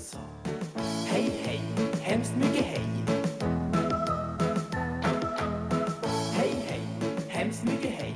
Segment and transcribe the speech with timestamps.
[0.00, 0.18] sa
[1.10, 1.60] Hej, hej,
[2.02, 2.86] hemskt mycket hej.
[6.36, 6.80] Hej, hej,
[7.28, 8.14] hemskt mycket hej.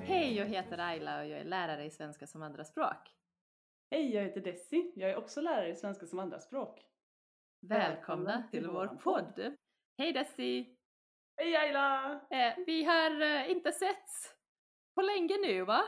[0.00, 3.14] Hej, jag heter Ayla och jag är lärare i svenska som andraspråk.
[3.90, 4.92] Hej, jag heter Desi.
[4.96, 6.80] Jag är också lärare i svenska som andraspråk.
[7.60, 9.56] Välkomna till vår podd.
[9.98, 10.76] Hej Desi!
[11.36, 12.20] Hej Ayla!
[12.30, 14.33] Eh, vi har eh, inte setts
[14.94, 15.82] på länge nu va?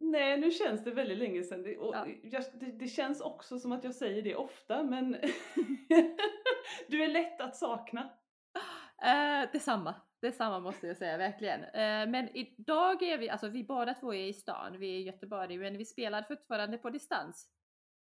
[0.00, 1.62] Nej, nu känns det väldigt länge sedan.
[1.62, 2.06] Det, Ja.
[2.22, 5.12] jag, det, det känns också som att jag säger det ofta, men
[6.88, 8.10] du är lätt att sakna.
[9.02, 11.64] Eh, detsamma, detsamma måste jag säga verkligen.
[11.64, 15.02] Eh, men idag är vi, alltså vi båda två är i stan, vi är i
[15.02, 17.50] Göteborg, men vi spelar fortfarande på distans.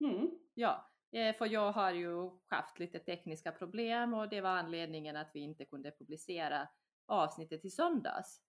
[0.05, 0.31] Mm.
[0.53, 5.31] Ja, eh, för jag har ju haft lite tekniska problem och det var anledningen att
[5.33, 6.67] vi inte kunde publicera
[7.07, 8.41] avsnittet i söndags.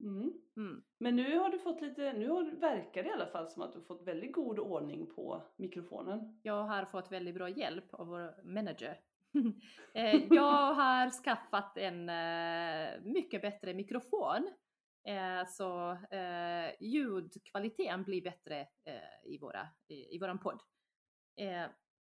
[0.00, 0.32] Mm.
[0.56, 0.82] Mm.
[0.98, 3.72] Men nu har du fått lite, nu har, verkar det i alla fall som att
[3.72, 6.40] du fått väldigt god ordning på mikrofonen.
[6.42, 9.00] Jag har fått väldigt bra hjälp av vår manager.
[9.94, 14.50] Eh, jag har skaffat en eh, mycket bättre mikrofon.
[15.04, 15.98] Eh, Så
[16.80, 18.66] ljudkvaliteten blir bättre
[19.24, 20.60] i, våra, i, i våran podd.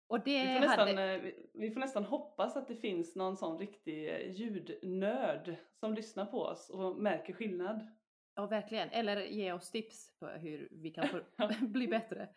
[0.06, 1.14] Och det Vi får, nästan, hade...
[1.14, 6.27] eh, vi- får nästan hoppas att det finns någon sån riktig eh, ljudnörd som lyssnar
[6.27, 7.86] på oss och märker skillnad.
[8.34, 8.89] Ja, verkligen.
[8.91, 11.20] Eller ge oss tips på hur vi kan få,
[11.67, 12.28] bli bättre.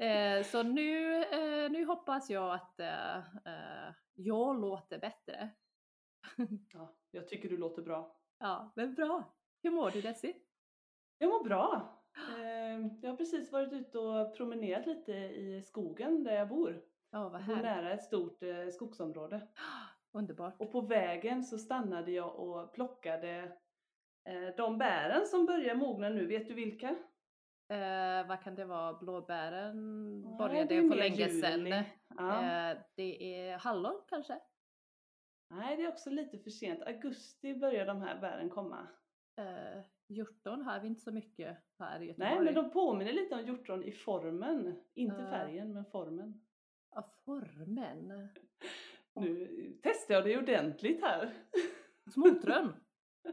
[0.00, 5.50] Eh, så nu, eh, nu hoppas jag att eh, jag låter bättre.
[6.72, 8.20] Ja, jag tycker du låter bra.
[8.38, 9.36] Ja, men bra.
[9.62, 10.34] Hur mår du Desi?
[11.18, 11.96] Jag mår bra.
[13.02, 16.82] Jag har precis varit ute och promenerat lite i skogen där jag bor.
[17.10, 17.62] Ja, vad härligt.
[17.62, 19.48] nära ett stort eh, skogsområde.
[20.12, 20.54] Underbart.
[20.58, 23.52] Och på vägen så stannade jag och plockade
[24.28, 26.26] eh, de bären som börjar mogna nu.
[26.26, 26.88] Vet du vilka?
[27.68, 28.92] Eh, vad kan det vara?
[28.92, 29.76] Blåbären
[30.22, 31.84] Nej, började för länge sedan.
[32.18, 32.70] Ja.
[32.70, 34.40] Eh, det är hallon kanske?
[35.50, 36.82] Nej, det är också lite för sent.
[36.82, 38.88] Augusti börjar de här bären komma.
[39.36, 42.34] Eh, hjorton har vi inte så mycket här i Göteborg.
[42.34, 44.80] Nej, men de påminner lite om hjortron i formen.
[44.94, 45.30] Inte Ja.
[45.30, 46.40] färgen, men formen.
[46.94, 48.28] Ja, formen.
[49.14, 49.48] Nu
[49.82, 51.30] testar jag det ordentligt här.
[52.12, 52.72] Smotron.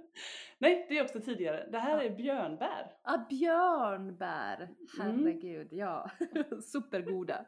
[0.60, 1.68] Nej, det är också tidigare.
[1.72, 2.04] Det här Ja.
[2.04, 2.94] är björnbär.
[3.02, 4.62] Ah, björnbär!
[4.64, 4.76] Mm.
[5.00, 6.12] Herregud, ja.
[6.64, 7.46] Supergoda.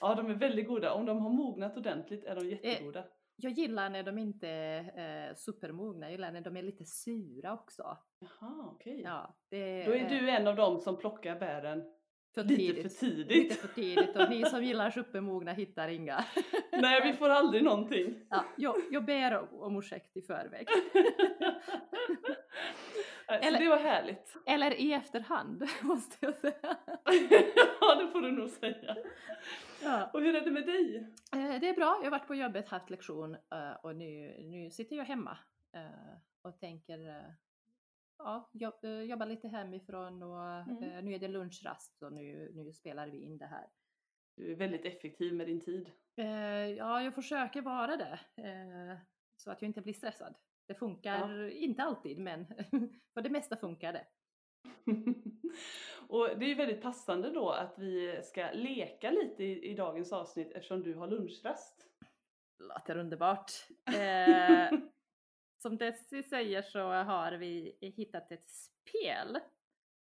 [0.00, 0.92] Ja, de är väldigt goda.
[0.92, 3.04] Om de har mognat ordentligt är de jättegoda.
[3.36, 7.52] Jag gillar när de inte är eh, supermogna, jag gillar när de är lite sura
[7.54, 7.98] också.
[8.18, 9.00] Jaha, okej.
[9.04, 11.84] Ja, det Då är du en av dem som plockar bären
[12.42, 13.28] för lite för tidigt.
[13.36, 16.24] Lite för tidigt och ni som gillar supermogna hittar inga.
[16.72, 18.26] Nej, vi får aldrig någonting.
[18.30, 20.66] Ja, jag, jag ber om, ursäkt i förväg.
[23.28, 24.36] Eller- det var härligt.
[24.46, 26.76] Eller i efterhand, måste jag säga.
[27.80, 28.96] ja, det får du nog säga.
[29.82, 30.10] Ja.
[30.12, 30.96] Och hur är det med dig?
[31.32, 34.70] Eh, Det är bra, jag har varit på jobbet, haft lektion eh, och nu, nu
[34.70, 35.38] sitter jag hemma
[35.76, 36.98] eh, och tänker
[38.18, 40.82] ja, jobb, eh, jobba lite hemifrån och Mm.
[40.82, 43.66] eh, nu är det lunchrast och nu, nu spelar vi in det här.
[44.36, 45.90] Du är väldigt effektiv med din tid.
[46.16, 46.26] Eh,
[46.76, 48.20] Ja, jag försöker vara det
[49.36, 50.34] så att jag inte blir stressad.
[50.68, 52.46] Det funkar inte alltid, men
[53.14, 54.06] för det mesta funkar det.
[56.08, 60.12] och det är ju väldigt passande då att vi ska leka lite i, i dagens
[60.12, 61.86] avsnitt eftersom du har lunchrast.
[62.58, 63.50] Låter underbart.
[63.96, 64.78] Eh,
[65.58, 69.38] som Desi säger så har vi hittat ett spel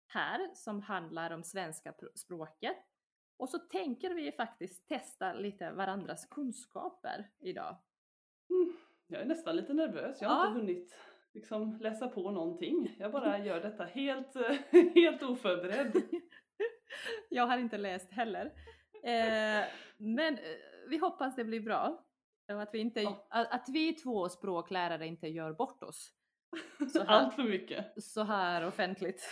[0.07, 2.77] här som handlar om svenska pr- språket.
[3.37, 7.77] Och så tänker vi faktiskt testa lite varandras kunskaper idag.
[8.51, 10.19] Mm, Jag är nästan lite nervös.
[10.21, 10.49] Jag har Ja.
[10.49, 10.95] inte hunnit
[11.35, 12.97] liksom, läsa på någonting.
[12.99, 14.35] Jag bara gör detta helt,
[14.95, 16.03] helt oförberedd.
[17.29, 18.47] Jag har inte läst heller.
[19.03, 19.65] Eh,
[19.97, 20.43] men eh,
[20.89, 22.05] vi hoppas det blir bra.
[22.59, 23.27] Att vi, inte, Ja.
[23.31, 26.15] att, att vi två språklärare inte gör bort oss
[26.93, 27.07] Så här.
[27.07, 28.03] Allt för mycket.
[28.03, 29.23] så här offentligt.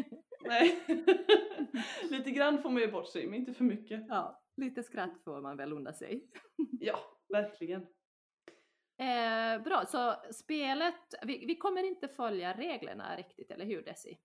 [0.44, 0.80] Nej.
[2.10, 4.04] lite grann får man ju bort sig, men inte för mycket.
[4.08, 6.30] ja, lite skratt får man väl unna sig.
[6.80, 7.86] Ja, verkligen.
[8.98, 14.18] Eh, bra, så spelet, vi, vi kommer inte följa reglerna riktigt, eller hur Desi?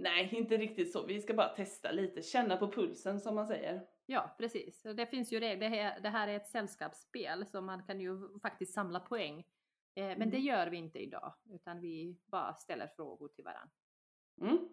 [0.00, 1.06] Nej, inte riktigt så.
[1.06, 3.86] Vi ska bara testa lite, känna på pulsen som man säger.
[4.06, 4.82] Ja, precis.
[4.82, 5.70] Det finns ju regler.
[5.70, 9.38] Det här, det här är ett sällskapsspel så man kan ju faktiskt samla poäng.
[9.94, 10.30] Eh, men Mm.
[10.30, 13.70] det gör vi inte idag, utan vi bara ställer frågor till varandra.
[14.40, 14.68] Mm.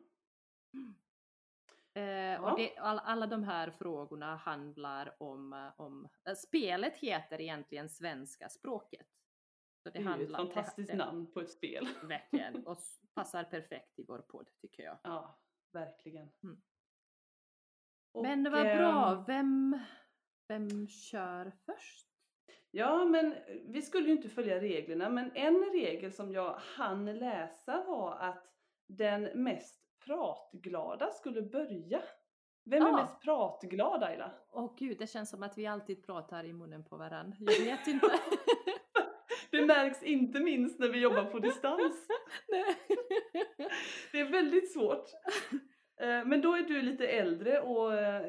[1.94, 2.52] Ja.
[2.52, 6.08] och det, all, alla de här frågorna handlar om, eh, om
[6.38, 9.08] spelet heter egentligen svenska språket.
[9.86, 11.88] Så Det är ju ett fantastiskt det, namn på ett spel.
[12.04, 12.78] Verkligen, och
[13.14, 14.98] passar perfekt i vår podd tycker jag.
[15.04, 15.40] Ja,
[15.72, 16.32] verkligen.
[16.44, 16.62] Mm.
[18.12, 19.24] Och, Men det var ehm, bra.
[19.28, 19.80] Vem,
[20.48, 22.08] vem kör först?
[22.72, 23.36] Ja, men
[23.66, 28.48] vi skulle ju inte följa reglerna, men en regel som jag hann läsa var att
[28.88, 32.02] den mest pratglada skulle börja.
[32.64, 34.32] Vem är mest pratglad Ayla?
[34.50, 37.38] Åh gud, det känns som att vi alltid pratar i munnen på varandra.
[37.40, 38.08] Jag vet inte.
[39.56, 42.08] Det märks inte minst när vi jobbar på distans.
[42.52, 42.76] Nej.
[44.12, 45.06] Det är väldigt svårt.
[46.02, 48.26] Eh, Men då är du lite äldre och, eh,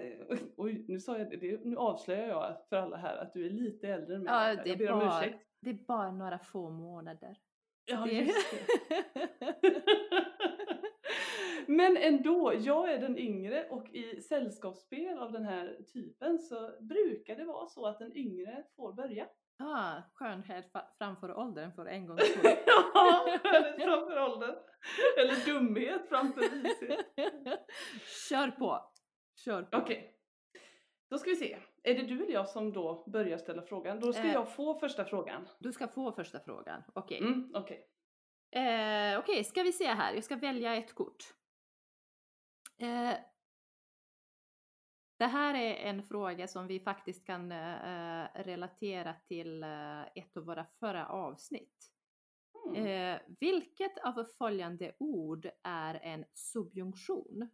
[0.57, 3.89] oj nu sa jag det, nu avslöjar jag för alla här att du är lite
[3.89, 4.33] äldre än mig.
[4.35, 5.43] Ja, det jag är, ber om bara, ursäkt.
[5.61, 7.37] det är bara några få månader.
[7.85, 8.55] Ja, Det- just
[8.89, 9.05] det.
[11.69, 17.37] Men ändå, jag är den yngre och i sällskapsspel av den här typen så brukar
[17.37, 19.27] det vara så att den yngre får börja.
[19.59, 22.57] Ah, skönhet framför åldern för en gångs skull.
[22.95, 24.55] Ja, skönhet framför åldern.
[25.19, 27.07] Eller dumhet framför vishet.
[28.29, 28.93] Kör på!
[29.45, 29.77] Kör på!
[29.79, 30.13] Okej.
[31.11, 31.59] Då ska vi se.
[31.83, 34.01] Är det du eller jag som då börjar ställa frågan?
[34.01, 34.33] Då ska Eh.
[34.33, 35.49] jag få första frågan.
[35.59, 36.83] Du ska få första frågan.
[36.95, 37.19] Okej.
[37.19, 37.87] Mm, Okej.
[38.51, 40.15] Eh, Okej, ska vi se här.
[40.15, 41.25] Jag ska välja ett kort.
[42.79, 43.13] Eh,
[45.17, 50.45] det här är en fråga som vi faktiskt kan eh, relatera till eh, ett av
[50.45, 51.93] våra förra avsnitt.
[52.67, 52.87] Mm.
[52.87, 57.49] Eh, vilket av följande ord är en subjunktion?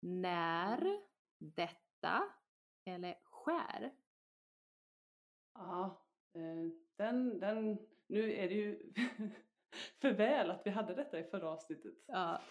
[0.00, 1.00] När,
[1.38, 2.22] detta
[2.84, 3.94] eller skär?
[5.54, 8.92] Ja, eh, den, den, nu är det ju
[10.00, 11.94] för väl att vi hade detta i förra avsnittet.
[12.06, 12.42] Ja,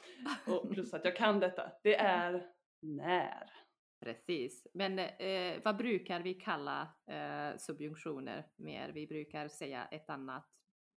[0.48, 1.72] Och plus att jag kan detta.
[1.84, 3.66] Det är när.
[4.06, 4.68] Precis.
[4.74, 8.90] Men eh, vad brukar vi kalla eh, subjunktioner mer?
[8.90, 10.48] Vi brukar säga ett annat.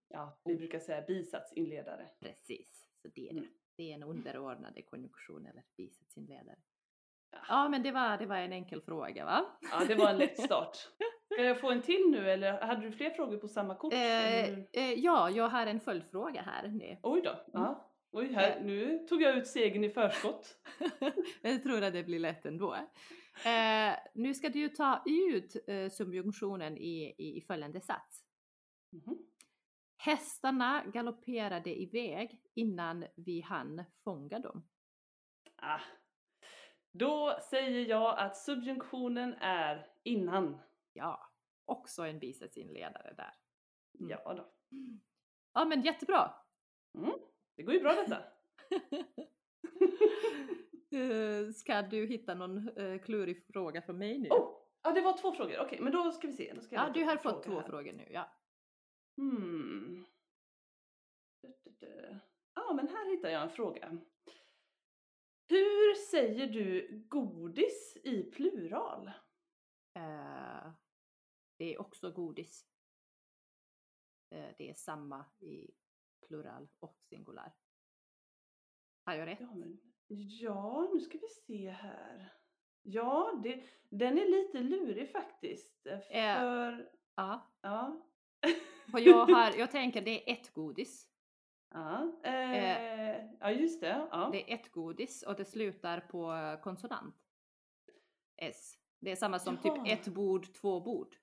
[0.10, 2.10] Ja, vi brukar säga bisatsinledare.
[2.20, 3.40] Precis, så det är det.
[3.40, 3.52] Mm.
[3.78, 6.58] Det är en underordnad konjunktion eller bisatsinledare.
[7.32, 7.40] Ja.
[7.48, 9.46] Ja, men det var, det var en enkel fråga va?
[9.72, 10.76] Ja, det var en lätt start.
[11.34, 13.94] Ska jag få en till nu eller hade du fler frågor på samma kort?
[13.94, 16.98] Eh, eh, ja, jag har en följdfråga här nu.
[17.04, 17.46] Oj då.
[17.54, 17.87] Ja.
[18.12, 20.58] Oj, här, nu tog jag ut segern i förskott.
[21.42, 22.76] jag tror att det blir lätt ändå.
[23.46, 28.24] Eh, nu ska du ta ut eh, subjunktionen i, i, i följande sats.
[28.92, 29.18] Mhm.
[29.98, 34.68] Hästarna galopperade iväg innan vi hann fånga dem.
[35.56, 35.80] Ah.
[36.92, 40.58] Då säger jag att subjunktionen är innan.
[40.94, 41.32] Ja,
[41.66, 43.34] också en bisatsinledare där.
[44.00, 44.10] Mm.
[44.10, 44.52] Ja då.
[45.54, 46.34] Ja, men jättebra!
[46.98, 47.14] Mm.
[47.58, 48.24] Det går ju bra detta.
[50.92, 54.30] Eh, ska du hitta någon uh, klurig fråga för mig nu?
[54.30, 55.60] Oh, ja, det var två frågor.
[55.60, 56.54] Okej, men då ska vi se.
[56.54, 57.68] Då ska jag ja, du har fått två här.
[57.68, 58.08] frågor nu.
[58.12, 58.32] Ja.
[59.18, 60.06] Hmm.
[62.54, 63.98] Ja, men här hittar jag en fråga.
[65.50, 69.08] Hur säger du godis i plural?
[69.94, 70.72] Eh,
[71.58, 72.66] det är också godis.
[74.36, 75.72] Eh, det är samma i
[76.28, 77.54] plural och singular.
[79.06, 79.40] Har jag rätt?
[79.42, 82.34] Ja, men, ja, nu ska vi se här.
[82.82, 85.86] Ja, det, den är lite lurig faktiskt.
[85.88, 86.40] eh, Eh.
[86.40, 87.52] För, Ja.
[87.62, 88.02] ja.
[88.94, 91.08] Och jag, har, jag tänker det är ett godis.
[91.74, 94.08] ja, eh, ja, just det.
[94.12, 94.30] Ja.
[94.32, 96.34] Det är ett godis och det slutar på
[96.64, 97.16] konsonant.
[98.38, 98.74] S.
[99.00, 99.76] Det är samma som Jaha.
[99.86, 101.16] typ ett bord, två bord.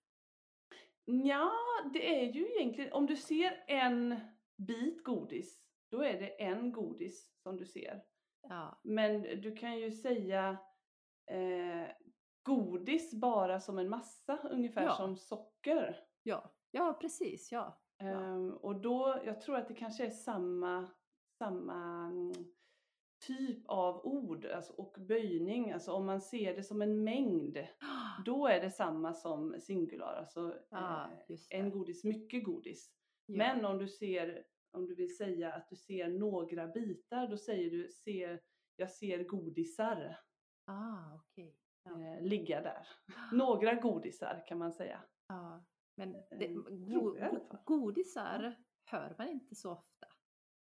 [1.05, 1.53] Ja,
[1.93, 4.21] det är ju egentligen, om du ser en
[4.57, 8.03] bit godis, då är det en godis som du ser.
[8.49, 10.59] Ja, Men du kan ju säga
[11.27, 11.89] eh,
[12.43, 14.97] godis bara som en massa, ungefär Ja.
[14.97, 16.01] som socker.
[16.23, 17.53] ja, ja precis.
[17.53, 17.81] Ja.
[17.99, 20.89] Ehm, och då, jag tror att det kanske är samma,
[21.39, 22.33] samma mm,
[23.27, 25.73] typ av ord alltså, och böjning.
[25.73, 27.59] Alltså om man ser det som en mängd,
[28.25, 30.17] då är det samma som singular.
[30.17, 30.55] Alltså
[31.29, 31.57] det.
[31.57, 32.91] en godis, mycket godis.
[33.27, 33.37] Ja.
[33.37, 37.71] Men om du ser, om du vill säga att du ser några bitar, då säger
[37.71, 38.41] du ser,
[38.77, 40.17] jag ser godisar
[40.67, 41.57] Ah, okej.
[41.85, 41.91] Ja.
[42.01, 42.89] eh, ligga där.
[43.33, 45.01] Några godisar kan man säga.
[45.29, 45.65] Ja,
[45.97, 47.59] men det, Eh, go, alla go, fall.
[47.65, 48.55] godisar
[48.91, 50.07] hör man inte så ofta.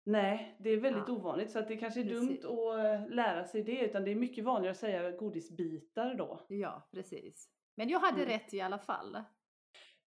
[0.06, 1.14] Nej, det är väldigt Ja.
[1.14, 2.42] ovanligt så att det kanske är Precis.
[2.44, 6.46] dumt att eh, lära sig det utan det är mycket vanligare att säga godisbitar då.
[6.50, 7.50] Ja, precis.
[7.76, 8.28] Men jag hade Mm.
[8.30, 9.24] rätt i alla fall.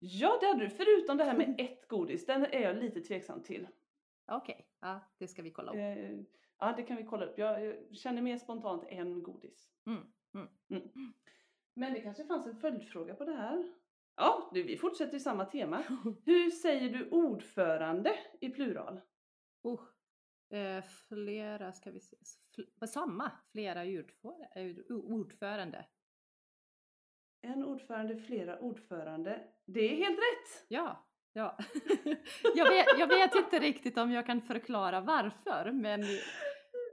[0.06, 0.70] Ja, det hade du.
[0.70, 3.68] Förutom det här med ett godis, den är jag lite tveksam till.
[4.32, 5.78] Okej, ja, det ska vi kolla upp.
[5.78, 6.20] Eh,
[6.60, 7.38] ja, det kan vi kolla upp.
[7.38, 9.70] Jag eh, känner mer spontant en godis.
[9.86, 10.92] Mm, mm.
[11.74, 13.74] Men det kanske fanns en följdfråga på det här.
[14.16, 15.84] Ja, du, vi fortsätter i samma tema.
[16.26, 19.02] Hur säger du ordförande i plural?
[19.62, 19.82] Oh,
[20.50, 22.16] Eh, flera, ska vi se,
[22.56, 23.82] fl- samma, flera
[24.90, 25.86] ordförande.
[27.46, 29.44] En ordförande, flera ordförande.
[29.66, 30.66] Det är helt rätt!
[30.68, 31.58] Ja, ja.
[32.56, 36.02] jag, vet, jag vet inte riktigt om jag kan förklara varför, men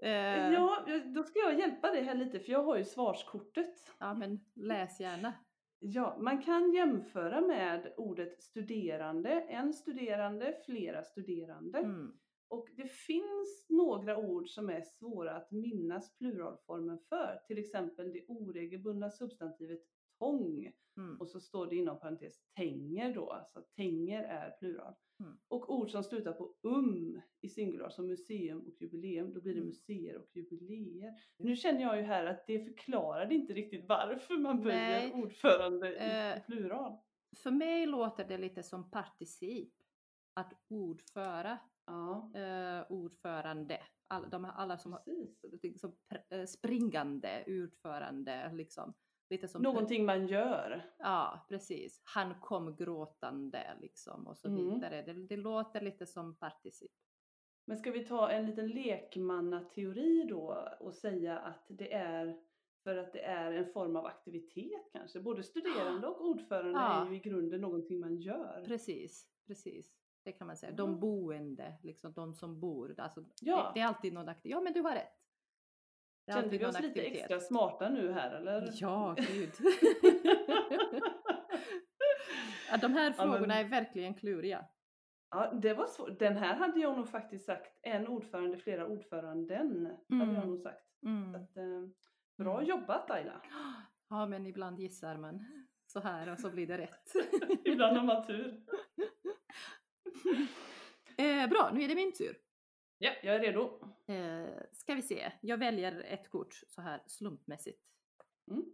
[0.03, 3.75] eh, Ja, då ska jag hjälpa dig här lite för jag har ju svarskortet.
[3.99, 5.33] ja, men läs gärna.
[5.79, 11.79] Ja, man kan jämföra med ordet studerande, en studerande, flera studerande.
[11.79, 12.13] Mm.
[12.49, 17.41] Och det finns några ord som är svåra att minnas pluralformen för.
[17.47, 19.81] Till exempel det oregelbundna substantivet
[20.21, 20.73] tång.
[20.97, 21.21] Mm.
[21.21, 24.95] Och så står det inom parentes tänger då, alltså tänger är plural.
[25.21, 25.39] Mm.
[25.49, 29.59] Och ord som slutar på um i singular som museum och jubileum, då blir det
[29.59, 29.67] Mm.
[29.69, 31.15] museer och jubileer.
[31.37, 36.37] Nu känner jag ju här att det förklarade inte riktigt varför man böjer ordförande i
[36.39, 36.97] Eh, plural.
[37.43, 39.75] För mig låter det lite som particip.
[40.35, 43.81] Att ordföra, Ja, eh, ordförande.
[44.07, 45.63] All, de, alla som har precis.
[45.63, 48.95] liksom, pr- eh, springande, ordförande, liksom.
[49.31, 50.83] Lite som Någonting man gör.
[50.99, 52.01] Ja, precis.
[52.05, 54.75] Han kom gråtande liksom och så Mm.
[54.75, 55.03] vidare.
[55.03, 56.93] Det, det låter lite som particip.
[57.65, 62.41] Men ska vi ta en liten lekmannateori då och säga att det är
[62.85, 65.21] för att det är en form av aktivitet kanske?
[65.21, 67.07] Både studerande och ordförande Ja.
[67.07, 68.63] är ju i grunden någonting man gör.
[68.67, 69.93] Precis, precis.
[70.25, 70.73] Det kan man säga.
[70.73, 72.95] De boende, liksom de som bor.
[72.99, 73.57] Alltså, Ja.
[73.57, 74.51] det, det är alltid någon aktivitet.
[74.57, 75.20] Ja, men du har rätt.
[76.31, 78.69] Det Kände vi oss lite extra smarta nu här eller?
[78.75, 79.51] Ja, gud.
[82.71, 84.65] ja, de här Ja, men- frågorna är verkligen kluriga.
[85.31, 86.19] Ja, det var svårt.
[86.19, 90.49] Den här hade jag nog faktiskt sagt en ordförande, flera ordföranden hade jag Mm.
[90.49, 90.87] nog sagt.
[91.07, 91.35] Mm.
[91.35, 91.83] att, eh,
[92.39, 92.67] bra Mm.
[92.69, 93.43] jobbat Ayla!
[94.09, 95.45] Ja, men ibland gissar man
[95.87, 97.13] så här och så blir det rätt.
[97.65, 98.61] Ibland har man tur.
[101.19, 102.37] eh, bra, nu är det min tur.
[103.03, 103.81] Ja, jag är redo.
[104.07, 107.83] Eh, ska vi se, jag väljer ett kort så här slumpmässigt.
[108.51, 108.65] Mm.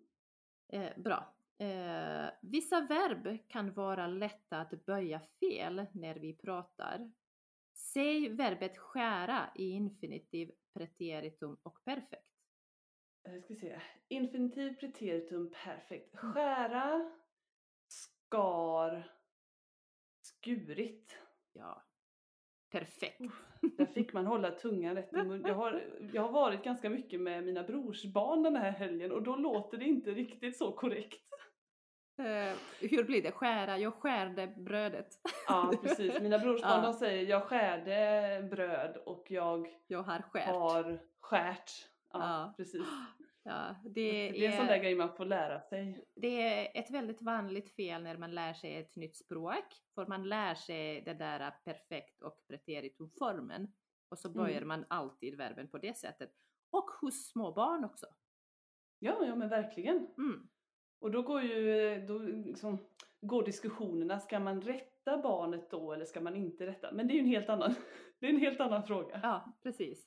[0.73, 1.35] Eh, bra.
[1.59, 7.13] Eh, vissa verb kan vara lätta att böja fel när vi pratar.
[7.75, 12.33] Säg verbet skära i infinitiv, preteritum och perfekt.
[13.29, 13.81] Eh, ska se.
[14.09, 16.17] Infinitiv preteritum perfekt.
[16.17, 17.11] Skära,
[17.89, 19.13] skar,
[20.23, 21.19] skurit.
[21.53, 21.86] Ja,
[22.71, 23.21] perfekt.
[23.79, 25.45] Där fick man hålla tungan rätt i mun.
[25.47, 29.37] Jag har, jag har varit ganska mycket med mina brorsbarn den här helgen och då
[29.37, 31.23] låter det inte riktigt så korrekt.
[32.19, 33.33] Eh, hur blir det?
[33.33, 33.79] Skära?
[33.79, 35.09] Jag skärde brödet.
[35.49, 36.21] Ja, precis.
[36.21, 36.87] Mina brorsbarn Ja.
[36.87, 40.47] de säger jag skärde bröd och jag Jag har skärt.
[40.49, 41.71] har skärt.
[42.13, 42.83] Ja, precis.
[43.49, 46.05] Ja, det, Det är en sån där grej man får lära sig.
[46.15, 49.65] Det är ett väldigt vanligt fel när man lär sig ett nytt språk.
[49.95, 53.73] För man lär sig det där perfekt och preteritumformen.
[54.09, 54.69] Och så böjer Mm.
[54.69, 56.31] man alltid verben på det sättet.
[56.71, 58.07] Och hos små barn också.
[58.99, 59.97] Ja, ja men verkligen.
[59.97, 60.49] Mm.
[61.01, 62.79] Och då går ju då liksom,
[63.21, 66.93] går diskussionerna, ska man rätta barnet då eller ska man inte rätta?
[66.93, 67.75] Men det är ju en helt annan,
[68.21, 69.21] det är en helt annan fråga.
[69.23, 70.05] Ja, precis.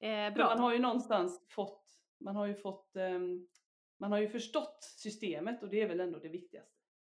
[0.00, 0.44] Eh, bra.
[0.44, 1.84] man har ju någonstans fått,
[2.20, 3.46] man har ju fått, ehm,
[4.00, 6.72] man har ju förstått systemet och det är väl ändå det viktigaste.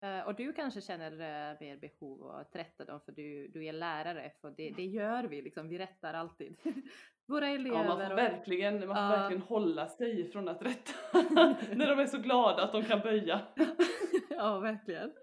[0.04, 3.66] Eh, och du kanske känner eh, mer behov av att rätta dem för du, du
[3.66, 4.32] är lärare.
[4.42, 6.58] För det, det gör vi liksom, vi rättar alltid.
[7.28, 7.78] Våra elever.
[7.78, 9.10] Ja, man får och- verkligen, man får Ja.
[9.10, 10.92] verkligen hålla sig från att rätta
[11.76, 13.42] när de är så glada att de kan böja.
[14.30, 15.14] ja, verkligen.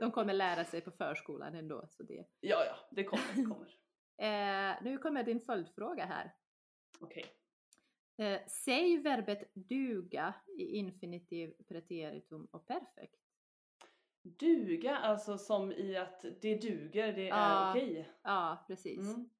[0.00, 1.86] De kommer lära sig på förskolan ändå.
[1.90, 2.24] Så det.
[2.40, 3.68] Ja, ja, det kommer, det kommer.
[4.18, 6.32] Eh, nu kommer din följdfråga här.
[7.00, 7.24] Okej.
[8.16, 13.20] Eh, säg verbet duga i infinitiv, preteritum och perfekt.
[14.22, 17.70] Duga, alltså som i att det duger, det är Ja.
[17.70, 18.10] okej.
[18.22, 18.98] Ja, precis.
[19.00, 19.30] Mm.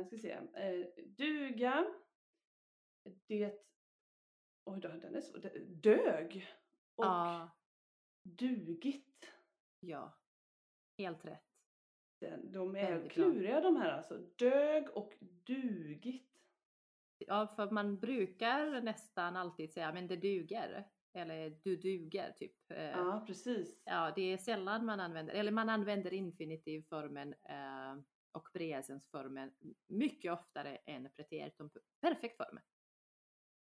[0.00, 0.30] Eh, ska se.
[0.32, 1.86] Eh, duga.
[3.26, 3.54] Det...
[4.64, 5.38] Oj då, den är så...
[5.68, 6.46] Dög.
[6.94, 7.50] Och Ja,
[8.22, 9.32] dugit.
[9.80, 10.18] ja.
[10.98, 11.44] Helt rätt.
[12.20, 13.10] Den, de är Väldigt bra.
[13.14, 14.18] kluriga de här alltså.
[14.18, 16.31] Dög och dugit.
[17.28, 20.84] Ja, för man brukar nästan alltid säga men det duger.
[21.14, 22.70] Eller du duger, typ.
[22.70, 23.82] Eh, Ja, precis.
[23.84, 28.02] Ja, det är sällan man använder, eller man använder infinitivformen eh,
[28.32, 29.52] och presensformen
[29.88, 32.62] mycket oftare än preteritum perfektformen.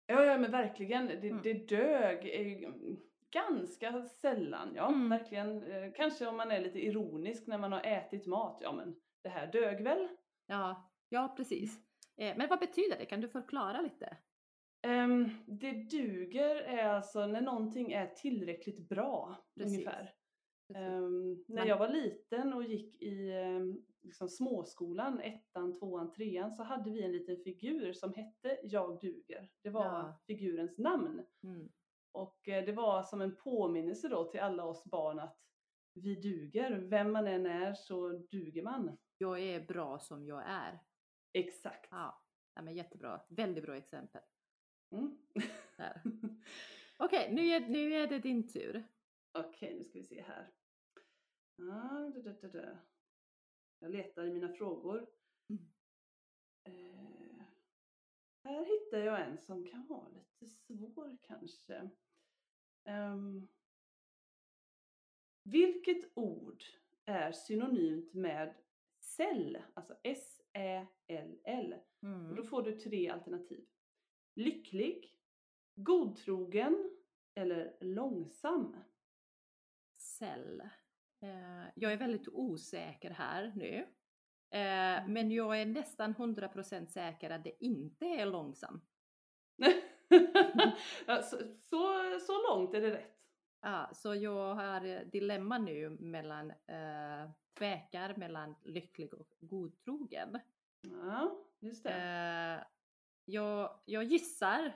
[0.05, 1.07] Ja, ja men verkligen.
[1.07, 1.41] Det, Mm.
[1.43, 2.73] det dög är
[3.31, 4.71] ganska sällan.
[4.75, 5.09] Ja, Mm.
[5.09, 5.63] verkligen.
[5.71, 8.59] Eh, kanske om man är lite ironisk när man har ätit mat.
[8.61, 10.07] Ja, men det här dög väl?
[10.45, 11.86] Ja, ja precis.
[12.17, 13.05] Eh, men vad betyder det?
[13.05, 14.17] Kan du förklara lite?
[14.81, 19.77] Ehm, det duger är alltså när någonting är tillräckligt bra Precis.
[19.77, 20.13] ungefär.
[20.75, 26.63] Ehm, när jag var liten och gick i, ehm, liksom småskolan, ettan, tvåan, trean, så
[26.63, 29.49] hade vi en liten figur som hette Jag duger.
[29.63, 30.19] Det var Ja.
[30.27, 31.23] figurens namn.
[31.43, 31.69] Mm.
[32.11, 35.37] Och eh, det var som en påminnelse då till alla oss barn att
[35.93, 36.71] vi duger.
[36.71, 38.97] Vem man än är så duger man.
[39.17, 40.79] Jag är bra som jag är.
[41.37, 41.87] Exakt.
[41.91, 43.21] Ja, ja men jättebra.
[43.29, 44.21] Väldigt bra exempel.
[44.91, 45.17] Mm.
[46.97, 48.83] Okej, nu, är, nu är det din tur.
[49.31, 50.51] Okej, nu ska vi se här.
[51.59, 52.77] Ah, da, da, da.
[53.79, 55.09] Jag letar i mina frågor.
[55.49, 55.69] Mm.
[56.63, 57.45] Eh,
[58.43, 61.89] här hittar jag en som kan vara lite svår kanske.
[62.83, 63.47] Ehm,
[65.43, 66.63] vilket ord
[67.05, 68.55] är synonymt med
[68.99, 69.97] cell, alltså
[70.57, 71.73] S-Ä-L-L?
[72.01, 72.35] Och Mm.
[72.35, 73.65] då får du tre alternativ.
[74.35, 75.15] Lycklig,
[75.75, 76.91] godtrogen
[77.35, 78.75] eller långsam.
[79.97, 80.61] Cell.
[81.21, 83.75] Eh, jag är väldigt osäker här nu.
[84.49, 88.81] Eh, men jag är nästan 100% säker att det inte är långsam.
[91.61, 93.16] Så, så långt är det rätt.
[93.67, 100.39] Ja, så jag har eh, dilemma nu mellan eh, tvekar mellan lycklig och godtrogen.
[100.81, 101.93] Ja, just det.
[101.93, 102.65] Eh,
[103.25, 104.73] jag, jag gissar,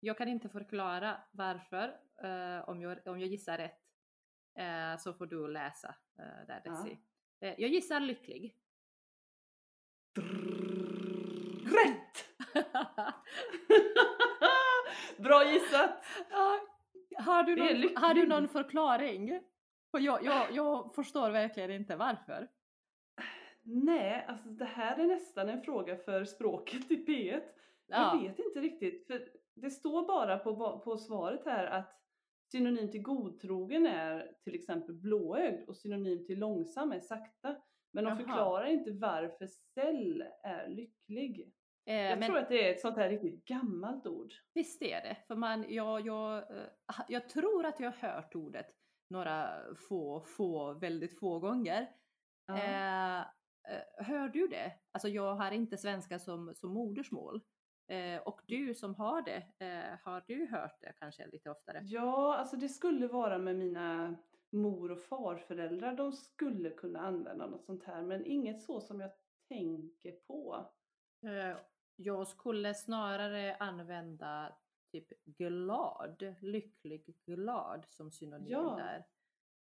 [0.00, 3.80] jag kan inte förklara varför, eh, om, jag, om jag gissar rätt.
[4.54, 6.70] Eh, så får du läsa eh, där Ja.
[6.70, 6.98] Desi.
[7.40, 8.56] Eh, jag gissar lycklig.
[11.64, 12.28] Rätt!
[15.18, 16.04] Bra gissat!
[17.18, 19.40] Har, du någon, har du någon förklaring?
[19.90, 22.48] För jag, jag, jag förstår verkligen inte varför.
[23.62, 27.40] Nej, alltså det här är nästan en fråga för språket i P1.
[27.86, 28.14] Ja.
[28.14, 32.00] Jag vet inte riktigt, för det står bara på, på svaret här att
[32.52, 37.56] synonym till godtrogen är till exempel blåögd och synonym till långsam är sakta.
[37.92, 38.16] Men de Jaha.
[38.16, 41.52] förklarar inte varför cell är lycklig.
[41.86, 44.34] Eh, Jag men tror att det är ett sånt här riktigt gammalt ord.
[44.54, 46.66] visst är det, för man, jag, jag, eh,
[47.08, 48.66] jag tror att jag har hört ordet
[49.10, 51.90] några få, få, väldigt få gånger.
[52.46, 52.56] Ja.
[52.56, 54.72] Eh, eh, hör du det?
[54.92, 57.40] Alltså jag har inte svenska som, som modersmål.
[57.88, 61.80] Eh, och du som har det, eh, har du hört det kanske lite oftare?
[61.84, 64.16] Ja, alltså det skulle vara med mina
[64.52, 65.94] mor och farföräldrar.
[65.96, 69.10] De skulle kunna använda något sånt här, men inget så som jag
[69.48, 70.70] tänker på.
[71.96, 74.56] Jag skulle snarare använda
[74.92, 78.74] typ glad, lycklig, glad som synonym Ja.
[78.78, 79.04] där.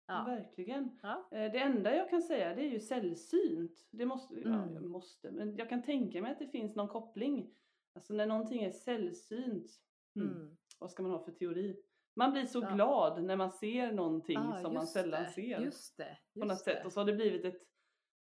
[0.08, 0.24] Ja.
[0.28, 1.00] Verkligen.
[1.04, 1.28] Ja.
[1.32, 3.88] Eh, Det enda jag kan säga det är ju sällsynt.
[3.92, 4.74] Det måste, ja, Mm.
[4.74, 7.56] jag måste, men jag kan tänka mig att det finns någon koppling.
[7.96, 9.72] Alltså när någonting är sällsynt,
[10.16, 10.58] hmm, Mm.
[10.80, 11.84] vad ska man ha för teori?
[12.16, 12.70] Man blir så Ja.
[12.74, 15.60] glad när man ser någonting Ah, som man just sällan det, ser.
[15.60, 16.18] Just det.
[16.34, 16.78] på något just sätt.
[16.82, 16.86] det.
[16.86, 17.62] Och så har det blivit ett,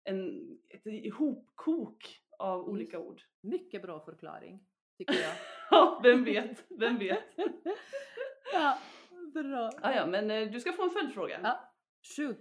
[0.05, 3.23] en, ett ihopkok av olika ord.
[3.41, 4.67] Mycket bra förklaring,
[4.99, 5.35] tycker jag.
[5.71, 7.25] Ja, vem vet, vem vet.
[8.53, 8.79] ja,
[9.35, 9.71] bra.
[9.83, 11.41] Ah, ja, men eh, du ska få en följdfråga.
[11.43, 11.75] Ja,
[12.17, 12.41] shoot.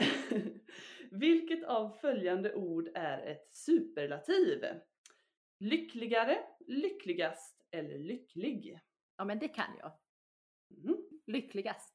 [1.10, 4.64] Vilket av följande ord är ett superlativ?
[5.60, 8.80] Lyckligare, lyckligast eller lycklig?
[9.16, 9.92] Ja, men det kan jag.
[10.70, 10.96] Mhm.
[11.26, 11.94] Lyckligast.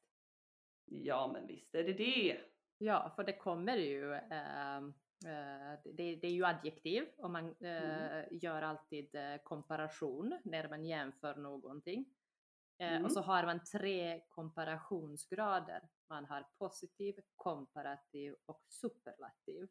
[0.84, 2.40] Ja, men visst är det det.
[2.78, 4.80] Ja, för det kommer ju, eh,
[5.84, 8.28] det, det är ju adjektiv och man eh, Mm.
[8.30, 12.04] gör alltid eh, komparation när man jämför någonting.
[12.78, 13.04] Eh, Mm.
[13.04, 15.88] Och så har man tre komparationsgrader.
[16.08, 19.68] Man har positiv, komparativ och superlativ.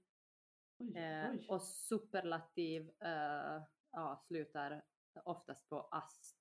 [0.79, 1.45] Oj, Eh, oj.
[1.49, 3.61] och superlativ eh,
[3.91, 4.85] ja, slutar
[5.25, 6.39] oftast på ast,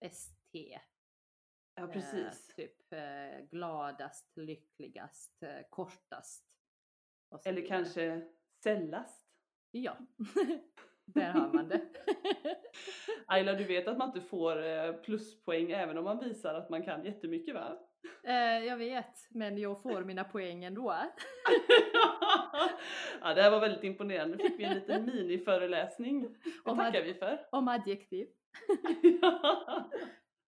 [0.00, 0.80] st.
[1.74, 2.48] Ja, precis.
[2.48, 6.46] Eh, typ eh, gladast, lyckligast, eh, kortast.
[7.44, 8.28] Eller kanske
[8.66, 9.26] sällast.
[9.70, 9.96] Ja,
[11.04, 11.80] där har man det.
[13.26, 16.82] Ayla, du vet att man inte får eh, pluspoäng även om man visar att man
[16.82, 17.78] kan jättemycket va?
[18.24, 20.94] eh, jag vet, men jag får mina poäng ändå.
[23.20, 24.36] ja, det här var väldigt imponerande.
[24.36, 26.22] Nu fick vi en liten miniföreläsning.
[26.22, 27.46] Det Om tackar vi för.
[27.50, 28.28] Om adjektiv.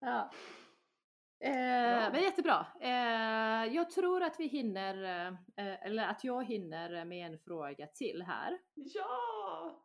[0.01, 0.31] Ja.
[1.41, 2.67] Eh, men jättebra.
[2.81, 8.23] Eh, jag tror att vi hinner, eh, eller att jag hinner med en fråga till
[8.23, 8.59] här.
[8.75, 9.85] ja!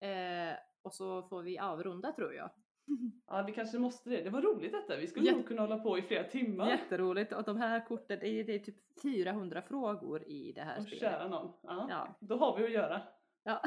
[0.00, 2.50] Eh, och så får vi avrunda tror jag.
[3.26, 4.22] Ja, vi kanske måste det.
[4.22, 4.96] Det var roligt detta.
[4.96, 6.70] Vi skulle Jätte- nog kunna hålla på i flera timmar.
[6.70, 10.76] Jätteroligt och de här korten, det är, det är typ 400 frågor i det här
[10.78, 11.00] Åh, spelet.
[11.00, 11.52] kära någon.
[11.62, 11.86] Ja.
[11.90, 12.14] Ja.
[12.20, 13.02] Då har vi att göra.
[13.42, 13.62] Ja.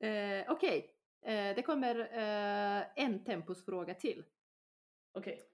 [0.08, 0.94] eh, Okej,
[1.26, 1.94] eh, det kommer
[2.96, 4.24] en tempusfråga till.
[5.18, 5.49] Okej.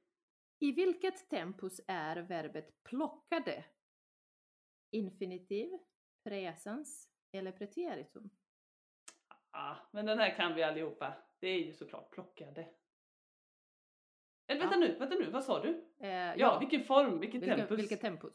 [0.58, 3.64] I vilket tempus är verbet plockade?
[4.90, 5.70] Infinitiv,
[6.24, 8.30] presens, eller preteritum?
[9.50, 11.14] Ah, men den här kan vi allihopa.
[11.38, 12.68] Det är ju såklart plockade.
[14.46, 14.80] Eller vänta Ja.
[14.80, 15.84] nu, vänta nu, vad sa du?
[15.98, 17.78] Eh, Ja, vilken form, vilket, tempus.
[17.78, 18.34] vilket tempus?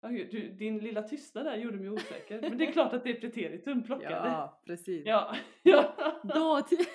[0.00, 2.40] Ja, gud, du, din lilla tystnad där gjorde mig osäker.
[2.40, 4.28] Men det är klart att det är preteritum, plockade.
[4.28, 5.06] Ja, precis.
[5.06, 5.36] Ja.
[5.62, 5.94] ja.
[6.24, 6.86] Dåti-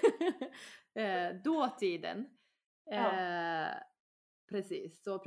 [0.94, 2.38] eh, dåtiden.
[2.86, 3.12] Ja.
[4.50, 5.20] Precis, så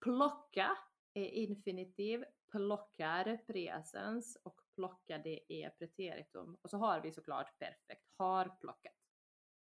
[0.00, 0.70] plocka
[1.14, 6.56] är infinitiv, plockar presens och plockade är preteritum.
[6.62, 8.92] Och så har vi såklart perfekt, har plockat.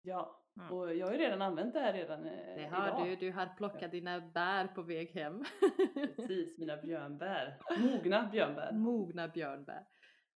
[0.02, 0.72] ja, Mm.
[0.74, 3.08] och jag har ju redan använt det här redan eh, Det har idag.
[3.08, 5.44] du, du har plockat dina bär på väg hem.
[6.16, 7.58] Precis, mina björnbär.
[7.80, 8.72] Mogna björnbär.
[8.72, 9.86] Mogna björnbär.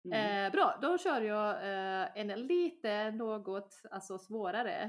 [0.05, 0.47] Mm.
[0.47, 4.83] Eh, bra, då kör jag eh, en lite något alltså svårare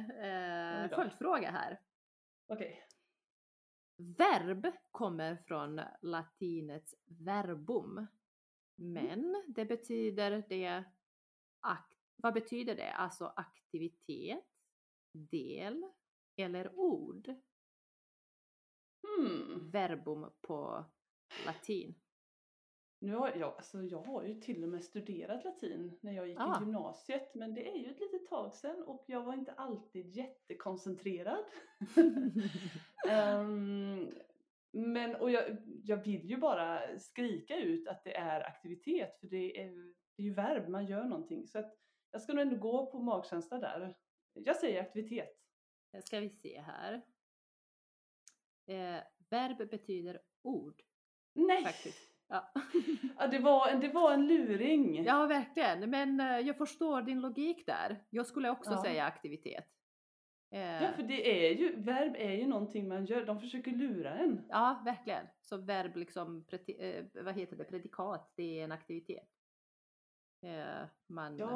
[0.84, 1.80] eh, följdfråga här.
[2.48, 2.84] Okej.
[4.02, 8.08] Verb kommer från latinets verbum.
[8.76, 10.84] Men det betyder det,
[12.16, 12.92] vad betyder det?
[12.92, 14.46] Alltså aktivitet,
[15.12, 15.86] del
[16.36, 17.36] eller ord?
[19.08, 19.70] Hmm.
[19.72, 20.86] Verbum på
[21.46, 21.96] latin.
[23.04, 26.38] Nu har jag, alltså jag har ju till och med studerat latin när jag gick
[26.40, 26.58] Ah.
[26.58, 30.08] i gymnasiet men det är ju ett litet tag sedan och jag var inte alltid
[30.18, 31.44] jättekoncentrerad.
[33.10, 34.12] Ehm,
[34.72, 39.62] men och jag, jag vill ju bara skrika ut att det är aktivitet för det
[39.62, 41.48] är, det är ju verb, man gör någonting.
[41.48, 41.78] Så att
[42.12, 43.96] jag ska nog ändå gå på magkänsla där.
[44.34, 45.38] Jag säger aktivitet.
[45.94, 46.94] Eh, Ska vi se här.
[48.66, 50.82] Eh, verb betyder ord
[51.34, 51.64] Nej!
[51.64, 52.11] faktiskt.
[52.32, 52.52] Ja.
[53.18, 55.04] Ja, det, var, en- det var en luring.
[55.04, 55.90] ja, verkligen.
[55.90, 58.04] Men eh, jag förstår din logik där.
[58.10, 58.84] Jag skulle också Ja.
[58.84, 59.66] säga aktivitet.
[60.52, 63.26] Eh, Ja, för det är ju, verb är ju någonting man gör.
[63.26, 64.46] De försöker lura en.
[64.50, 65.26] Ja, verkligen.
[65.42, 66.46] Så verb liksom,
[66.80, 69.30] eh, vad heter det, predikat, det är en aktivitet.
[70.46, 71.48] Eh, man, Ja,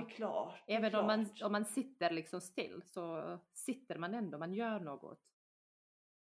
[0.00, 0.62] det är klart.
[0.66, 1.42] det är Även om man, klart.
[1.46, 5.20] om man sitter liksom still så sitter man ändå, man gör något.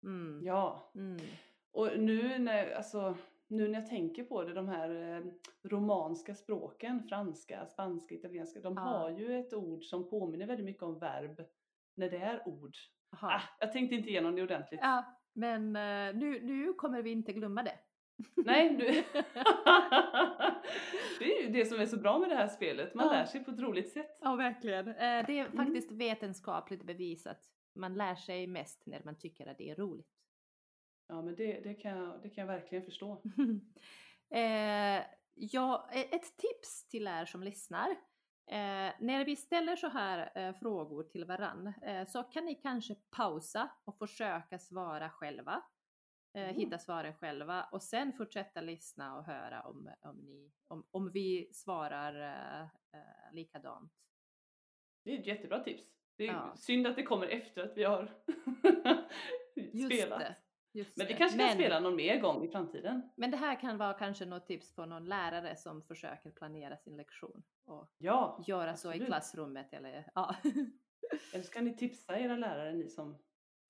[0.04, 0.42] Mm.
[0.46, 1.18] Ja, Mm.
[1.72, 3.16] och nu när, alltså,
[3.52, 5.24] nu när jag tänker på det, de här eh,
[5.70, 8.82] romanska språken, franska, spanska, italienska, de Ja.
[8.82, 11.42] har ju ett ord som påminner väldigt mycket om verb
[11.96, 12.76] när det är ord.
[13.14, 13.28] Aha.
[13.36, 14.80] Ah, jag tänkte inte igenom det ordentligt.
[14.84, 17.80] Ja, men eh, nu, nu kommer vi inte glömma det.
[18.36, 18.86] Nej, du...
[21.20, 23.12] det är ju det som är så bra med det här spelet, man Ja.
[23.12, 24.18] lär sig på ett roligt sätt.
[24.22, 24.88] Ja, verkligen.
[24.88, 25.58] Eh, det är Mm.
[25.58, 27.40] faktiskt vetenskapligt bevisat.
[27.76, 30.08] Man lär sig mest när man tycker att det är roligt.
[31.08, 33.22] Ja, men det, det, kan, jag, det kan jag verkligen förstå.
[34.30, 37.90] eh, ja, e- ett tips till er som lyssnar.
[38.52, 42.96] Eh, när vi ställer så här eh, frågor till varann eh, så kan ni kanske
[42.96, 45.54] pausa och försöka svara själva.
[45.54, 45.62] Eh,
[46.44, 46.56] Mm.
[46.56, 51.50] Hitta svaren själva och sen fortsätta lyssna och höra om, om, ni, om, om vi
[51.54, 53.94] svarar eh, eh, likadant.
[55.04, 55.84] Det är ett jättebra tips.
[56.18, 56.54] Det är Ja.
[56.56, 58.24] synd att det kommer efter att vi har
[59.56, 60.20] Just spelat.
[60.20, 60.36] det.
[60.74, 61.18] Just Men vi det.
[61.20, 63.10] kanske kan Men- spela någon mer gång i framtiden.
[63.16, 66.98] Men det här kan vara kanske något tips för någon lärare som försöker planera sin
[66.98, 69.08] lektion och Ja, göra så i absolut.
[69.08, 70.36] klassrummet eller ja.
[71.34, 73.18] Eller ska ni tipsa era lärare, ni som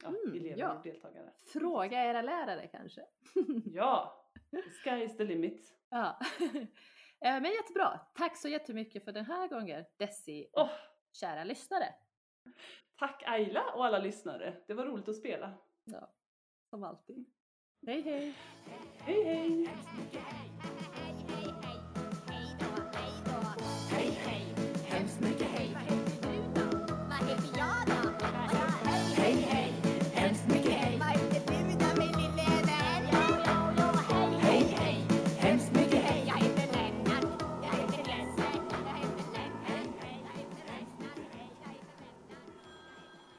[0.04, 0.74] ja, Mm, elever ja.
[0.78, 1.32] och deltagare?
[1.54, 3.02] Fråga era lärare kanske.
[3.66, 5.74] Ja, the sky is the limit.
[5.90, 6.20] ja.
[7.26, 8.00] Eh, Men jättebra.
[8.16, 10.70] Tack så jättemycket för den här gången Desi och Åh,
[11.14, 11.94] kära lyssnare.
[13.00, 14.58] tack Ayla och alla lyssnare.
[14.68, 15.54] Det var roligt att spela.
[15.84, 16.14] Ja,
[16.72, 17.26] som alltid.
[17.88, 18.34] Hej hej!
[19.06, 19.68] Hej hej!